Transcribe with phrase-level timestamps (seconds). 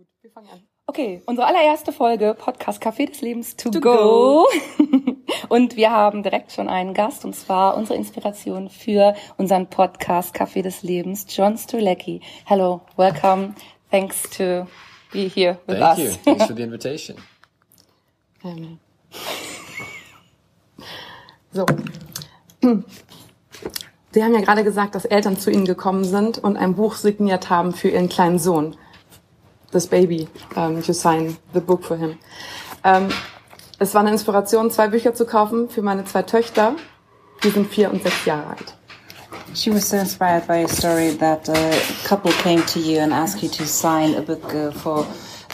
[0.00, 0.62] Gut, wir fangen an.
[0.86, 4.46] Okay, unsere allererste Folge Podcast Café des Lebens to, To go.
[5.50, 10.62] und wir haben direkt schon einen Gast und zwar unsere Inspiration für unseren Podcast Café
[10.62, 12.22] des Lebens, John Strulecki.
[12.46, 13.54] Hello, welcome.
[13.90, 14.66] Thanks to
[15.12, 15.98] be here with Thank us.
[15.98, 16.10] you.
[16.24, 17.16] Thanks for the invitation.
[18.42, 18.78] Ähm.
[21.52, 21.66] So.
[24.12, 27.50] Sie haben ja gerade gesagt, dass Eltern zu Ihnen gekommen sind und ein Buch signiert
[27.50, 28.76] haben für Ihren kleinen Sohn.
[29.72, 32.18] This baby, um, to sign the book for him.
[32.82, 33.08] Ähm,
[33.78, 36.74] es war eine Inspiration, zwei Bücher zu kaufen für meine zwei Töchter.
[37.44, 38.74] Die sind vier und sechs Jahre alt.
[39.54, 43.42] She was so inspired by a story that a couple came to you and asked
[43.42, 45.06] you to sign a book uh, for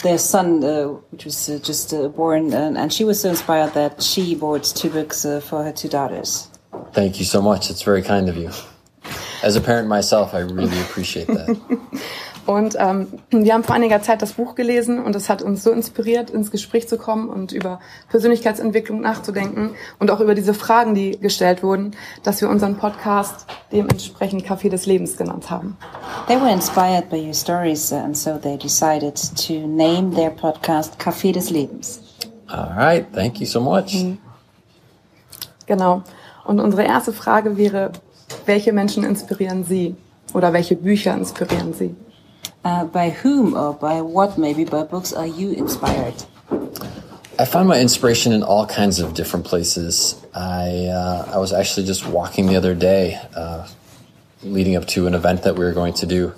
[0.03, 3.73] their son, uh, which was uh, just uh, born, and, and she was so inspired
[3.73, 6.49] that she bought two books uh, for her two daughters.
[6.93, 7.69] Thank you so much.
[7.69, 8.51] It's very kind of you.
[9.41, 12.01] As a parent myself, I really appreciate that.
[12.47, 15.71] Und ähm, wir haben vor einiger Zeit das Buch gelesen und es hat uns so
[15.71, 21.19] inspiriert, ins Gespräch zu kommen und über Persönlichkeitsentwicklung nachzudenken und auch über diese Fragen, die
[21.19, 21.91] gestellt wurden,
[22.23, 25.75] dass wir unseren Podcast dementsprechend Café des Lebens genannt haben.
[26.27, 30.97] They were inspired by your stories, uh, and so they decided to name their podcast
[31.01, 31.99] Café des Lebens.
[32.47, 33.05] All right.
[33.13, 34.05] Thank you so much.
[35.65, 36.01] Genau.
[36.45, 37.91] Und unsere erste Frage wäre,
[38.45, 39.97] welche Menschen inspirieren Sie
[40.33, 41.93] oder welche Bücher inspirieren Sie?
[42.67, 46.21] Uh, by whom or by what, maybe by books, are you inspired?
[47.39, 50.21] I find my inspiration in all kinds of different places.
[50.35, 53.69] I uh, I was actually just walking the other day, uh,
[54.43, 56.33] leading up to an event that we were going to do,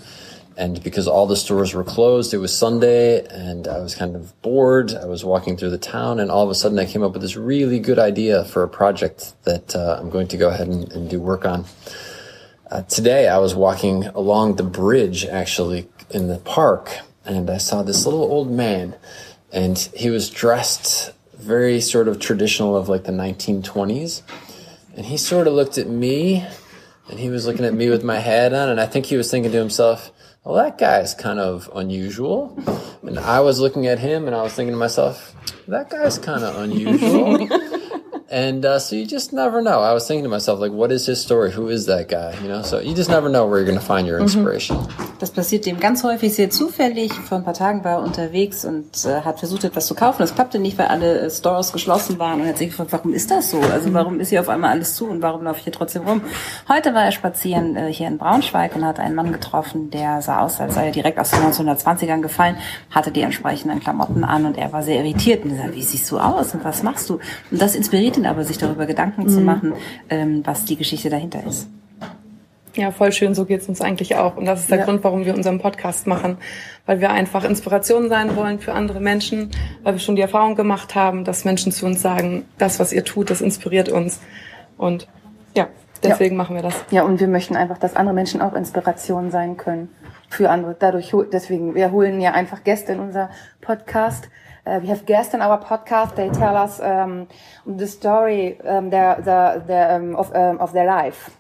[0.55, 4.39] and because all the stores were closed, it was Sunday, and I was kind of
[4.43, 4.93] bored.
[4.93, 7.23] I was walking through the town, and all of a sudden, I came up with
[7.23, 10.91] this really good idea for a project that uh, I'm going to go ahead and,
[10.91, 11.65] and do work on.
[12.71, 17.81] Uh, today, I was walking along the bridge, actually in the park, and I saw
[17.81, 18.95] this little old man,
[19.51, 24.21] and he was dressed very sort of traditional of like the 1920s,
[24.95, 26.45] and he sort of looked at me,
[27.09, 29.31] and he was looking at me with my hat on, and I think he was
[29.31, 30.11] thinking to himself,
[30.43, 32.55] "Well, that guy's kind of unusual,"
[33.01, 35.33] and I was looking at him, and I was thinking to myself,
[35.67, 37.47] "That guy's kind of unusual."
[38.31, 39.79] And uh, so you just never know.
[39.79, 41.51] I was thinking to myself, like, what is his story?
[41.51, 42.39] Who is that guy?
[42.41, 44.77] You know, so you just never know where you're going to find your inspiration.
[45.19, 47.11] Das passiert dem ganz häufig sehr zufällig.
[47.11, 50.19] Vor ein paar Tagen war er unterwegs und äh, hat versucht, etwas zu kaufen.
[50.19, 53.13] Das klappte nicht, weil alle äh, Stores geschlossen waren und er hat sich gefragt, warum
[53.13, 53.59] ist das so?
[53.59, 56.21] Also warum ist hier auf einmal alles zu und warum laufe ich hier trotzdem rum?
[56.69, 60.39] Heute war er spazieren äh, hier in Braunschweig und hat einen Mann getroffen, der sah
[60.39, 62.55] aus, als sei er direkt aus den 1920ern gefallen,
[62.89, 66.09] hatte die entsprechenden Klamotten an und er war sehr irritiert und er sagte, wie siehst
[66.11, 67.19] du aus und was machst du?
[67.51, 69.73] Und das inspiriert ihn aber, sich darüber Gedanken zu machen,
[70.09, 71.67] ähm, was die Geschichte dahinter ist.
[72.79, 74.37] Ja, voll schön, so geht's uns eigentlich auch.
[74.37, 74.85] Und das ist der Ja.
[74.85, 76.37] Grund, warum wir unseren Podcast machen.
[76.85, 79.51] Weil wir einfach Inspiration sein wollen für andere Menschen,
[79.83, 83.03] weil wir schon die Erfahrung gemacht haben, dass Menschen zu uns sagen, das, was ihr
[83.03, 84.21] tut, das inspiriert uns.
[84.77, 85.09] Und
[85.57, 85.67] ja,
[86.01, 86.85] deswegen machen wir das.
[86.89, 89.89] Ja, und wir möchten einfach, dass andere Menschen auch Inspiration sein können
[90.29, 90.73] für andere.
[90.79, 93.29] Dadurch, deswegen, wir holen ja einfach Gäste in unser
[93.59, 94.29] Podcast.
[94.65, 96.15] Uh, we have guests in our podcast.
[96.15, 97.27] They tell us um,
[97.65, 101.31] the story um, their, the, the, um, of, um, of their life.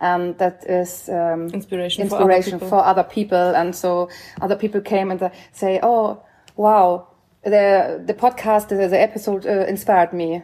[0.00, 2.68] Um, that is um, Inspiration for other people.
[2.68, 3.56] for other people.
[3.56, 6.22] And so other people came and uh, say, "Oh,
[6.56, 7.08] wow,
[7.42, 10.42] the the podcast, the, the episode uh, inspired me."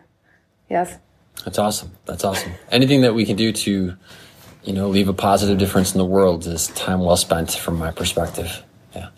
[0.70, 0.98] Yes.
[1.44, 1.90] That's awesome.
[2.06, 2.52] That's awesome.
[2.70, 3.94] Anything that we can do to,
[4.64, 7.90] you know, leave a positive difference in the world is time well spent from my
[7.90, 8.62] perspective.
[8.94, 9.08] Yeah.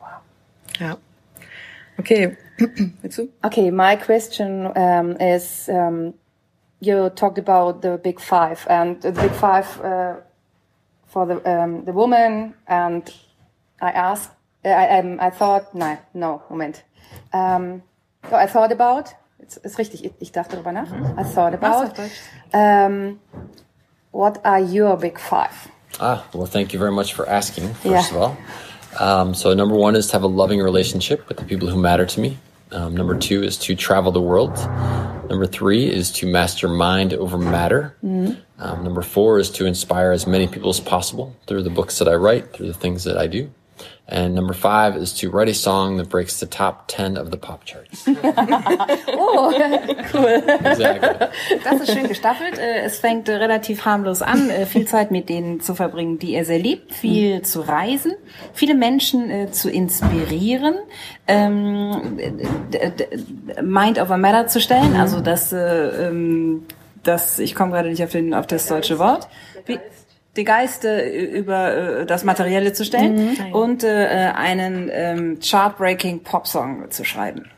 [0.00, 0.20] Wow.
[0.80, 0.94] Yeah.
[1.98, 2.36] Okay.
[3.02, 3.28] Willst du?
[3.42, 6.14] Okay, my question um, is um,
[6.86, 10.14] you talked about the big five and the big five uh,
[11.06, 13.02] for the um, the woman and
[13.80, 14.30] I asked
[14.64, 16.82] I um, I thought no no Moment
[17.32, 17.82] um,
[18.30, 21.92] so I thought about ist, ist richtig ich, ich dachte darüber nach I thought about
[22.52, 23.20] um,
[24.12, 25.68] what are your big five
[26.00, 28.00] Ah, well, thank you very much for asking, first Yeah.
[28.10, 28.36] of all.
[28.98, 32.04] Um, so, number one is to have a loving relationship with the people who matter
[32.04, 32.36] to me.
[32.72, 34.58] Um, number two is to travel the world.
[35.28, 37.96] Number three is to master mind over matter.
[38.58, 42.08] Um, number four is to inspire as many people as possible through the books that
[42.08, 43.50] I write, through the things that I do.
[44.06, 47.38] And number five is to write a song that breaks the top 10 of the
[47.38, 48.04] pop charts.
[48.06, 49.50] oh
[50.12, 51.28] cool Exactly.
[51.64, 52.58] Das ist schön gestaffelt.
[52.58, 56.34] Äh, Es fängt äh, relativ harmlos an, äh, viel Zeit mit denen zu verbringen, die
[56.34, 58.12] er sehr liebt, viel zu reisen,
[58.52, 60.74] viele Menschen zu inspirieren,
[61.26, 62.18] ähm,
[63.62, 66.66] Mind over Matter zu stellen, also das, äh, ähm,
[67.02, 69.28] das ich komme gerade nicht auf, den, auf das deutsche Wort.
[69.66, 69.78] Wie,
[70.36, 73.52] die Geiste über äh, das Materielle zu stellen Mhm.
[73.54, 77.50] und äh, einen ähm, chart-breaking Pop-Song zu schreiben.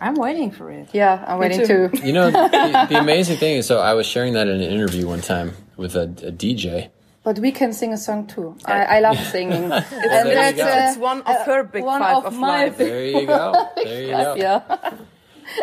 [0.00, 0.88] I'm waiting for it.
[0.92, 1.88] Yeah, I'm waiting too.
[1.88, 2.06] to.
[2.06, 5.06] You know, the, the amazing thing is, so I was sharing that in an interview
[5.08, 6.88] one time with a, a DJ.
[7.24, 8.56] But we can sing a song too.
[8.64, 9.70] I, I love singing.
[9.72, 9.84] and
[10.28, 10.66] there you go.
[10.66, 12.78] It's one of her big one five of of my life.
[12.78, 13.52] big- There you go.
[13.76, 14.34] There you go.
[14.34, 14.60] Yeah.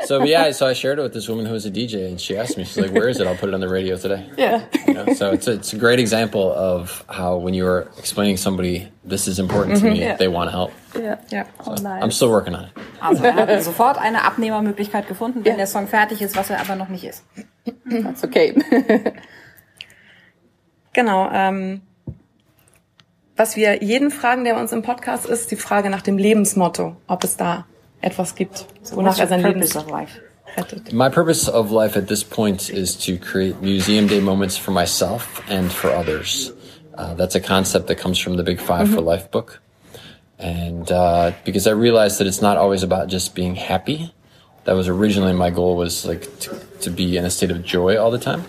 [0.06, 2.38] So yeah, so I shared it with this woman who was a DJ, and she
[2.38, 3.28] asked me, she's like, "Where is it?
[3.28, 4.62] I'll put it on the radio today." Yeah.
[4.88, 8.38] You know, so it's a, it's a great example of how when you are explaining
[8.38, 10.18] somebody this is important to me, Yeah.
[10.18, 10.72] they want to help.
[10.96, 11.18] Yeah.
[11.32, 11.44] Ja.
[11.66, 12.04] Oh, nice.
[12.04, 12.72] I'm still working on it.
[13.02, 16.76] Also er hat sofort eine Abnehmermöglichkeit gefunden, wenn der Song fertig ist, was er aber
[16.76, 17.24] noch nicht ist.
[17.90, 18.54] That's okay.
[20.94, 21.30] Genau.
[21.32, 21.82] Ähm,
[23.38, 26.98] was wir jeden fragen, der bei uns im Podcast ist, die Frage nach dem Lebensmotto,
[27.08, 27.66] ob es da
[28.02, 30.20] etwas gibt, wonach What's er sein Leben purpose of life?
[30.56, 30.94] rettet.
[30.94, 35.42] My purpose of life at this point is to create museum day moments for myself
[35.50, 36.52] and for others.
[36.96, 39.62] Uh, that's a concept that comes from the Big 5 for Life book.
[40.38, 44.14] And uh, because I realized that it's not always about just being happy.
[44.66, 47.98] That was originally my goal was like to, to be in a state of joy
[47.98, 48.44] all the time.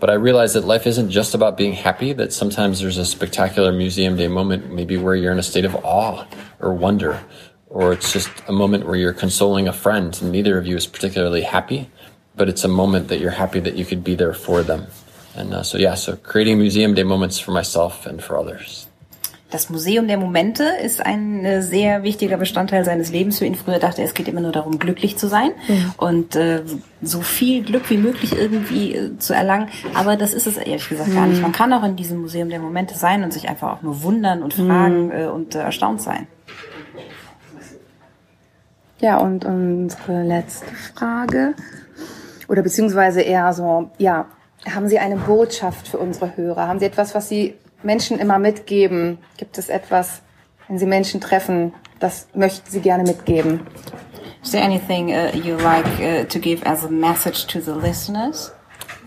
[0.00, 3.72] But I realized that life isn't just about being happy, that sometimes there's a spectacular
[3.72, 6.26] museum day moment, maybe where you're in a state of awe
[6.60, 7.24] or wonder,
[7.74, 10.86] or it's just a moment where you're consoling a friend and neither of you is
[10.86, 11.90] particularly happy,
[12.36, 14.86] but it's a moment that you're happy that you could be there for them.
[15.36, 18.86] And uh, so, yeah, so creating museum day moments for myself and for others.
[19.50, 23.54] Das Museum der Momente ist ein äh, sehr wichtiger Bestandteil seines Lebens für ihn.
[23.54, 25.52] Früher dachte er, es geht immer nur darum, glücklich zu sein
[25.96, 26.62] und äh,
[27.02, 29.68] so viel Glück wie möglich irgendwie äh, zu erlangen.
[29.94, 31.40] Aber das ist es ehrlich gesagt gar nicht.
[31.40, 34.42] Man kann auch in diesem Museum der Momente sein und sich einfach auch nur wundern
[34.42, 36.26] und fragen äh, und äh, erstaunt sein.
[39.00, 41.54] Ja, und unsere letzte Frage,
[42.48, 44.26] oder beziehungsweise eher so, ja,
[44.72, 46.68] haben Sie eine Botschaft für unsere Hörer?
[46.68, 49.18] Haben Sie etwas, was Sie Menschen immer mitgeben?
[49.36, 50.22] Gibt es etwas,
[50.68, 53.60] wenn Sie Menschen treffen, das möchten Sie gerne mitgeben?
[54.42, 58.52] Is there anything uh, you like uh, to give as a message to the listeners?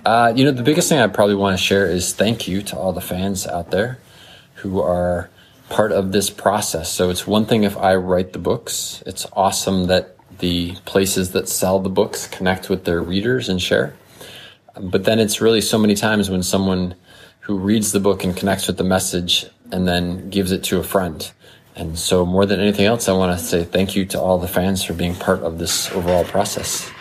[0.06, 2.75] Uh, you know, the biggest thing I probably want to share is thank you to
[2.75, 4.00] all the fans out there
[4.56, 5.30] who are
[5.69, 6.91] part of this process.
[6.91, 11.49] So it's one thing if I write the books, it's awesome that the places that
[11.49, 13.95] sell the books connect with their readers and share.
[14.79, 16.95] But then it's really so many times when someone
[17.41, 20.83] who reads the book and connects with the message and then gives it to a
[20.83, 21.31] friend.
[21.75, 24.47] And so more than anything else, I want to say thank you to all the
[24.47, 26.91] fans for being part of this overall process.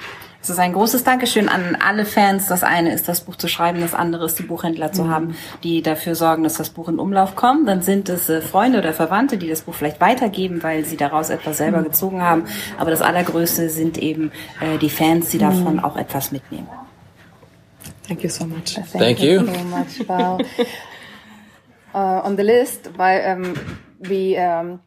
[0.46, 2.46] Es ist ein großes Dankeschön an alle Fans.
[2.46, 5.82] Das eine ist, das Buch zu schreiben, das andere ist, die Buchhändler zu haben, die
[5.82, 7.68] dafür sorgen, dass das Buch in Umlauf kommt.
[7.68, 11.30] Dann sind es äh, Freunde oder Verwandte, die das Buch vielleicht weitergeben, weil sie daraus
[11.30, 12.44] etwas selber gezogen haben.
[12.78, 16.68] Aber das Allergrößte sind eben äh, die Fans, die davon auch etwas mitnehmen.
[18.06, 18.80] Thank you so much.
[18.92, 19.40] Thank you.
[19.40, 19.98] so much.
[20.08, 20.40] Wow.
[21.92, 23.54] uh, on the list, by, um,
[23.98, 24.78] we um,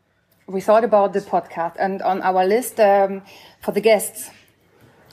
[0.47, 3.23] we thought about the podcast, and on our list um,
[3.59, 4.31] for the guests,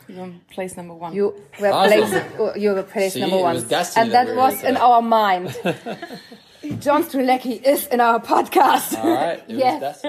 [0.08, 1.14] Um, Place number one.
[1.14, 2.00] you were Awesome.
[2.00, 5.54] place you were place See, number one, and that that was in our mind.
[6.80, 8.96] John Strilecki is in our podcast.
[8.98, 9.42] All right.
[9.48, 10.02] Yes.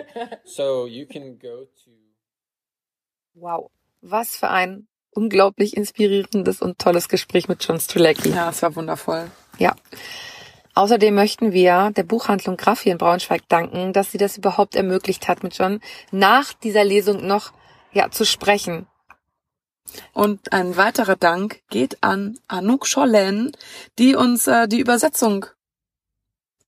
[0.45, 1.91] so you can go to.
[3.35, 3.69] Wow,
[4.01, 8.29] was für ein unglaublich inspirierendes und tolles Gespräch mit John Strelacki.
[8.29, 9.29] Ja, es war wundervoll.
[9.57, 9.75] Ja.
[10.75, 15.41] Außerdem möchten wir der Buchhandlung Graffi in Braunschweig danken, dass sie das überhaupt ermöglicht hat,
[15.41, 15.79] mit John
[16.11, 17.51] nach dieser Lesung noch
[17.93, 18.85] ja zu sprechen.
[20.13, 23.51] Und ein weiterer Dank geht an Anouk Schollen,
[23.97, 25.45] die uns äh, die Übersetzung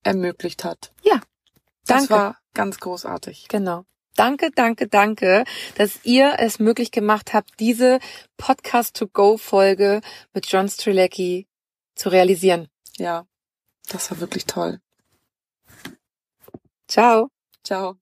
[0.04, 0.92] ermöglicht hat.
[1.04, 1.22] Ja.
[1.86, 2.14] Das Danke.
[2.14, 3.48] war ganz großartig.
[3.48, 3.86] Genau.
[4.16, 5.46] Danke, danke, danke,
[5.76, 8.00] dass ihr es möglich gemacht habt, diese
[8.38, 10.02] Podcast-to-Go-Folge
[10.34, 11.48] mit John Strelacki
[11.96, 12.68] zu realisieren.
[12.98, 13.26] Ja,
[13.88, 14.82] das war wirklich toll.
[16.88, 17.30] Ciao.
[17.64, 17.98] Ciao.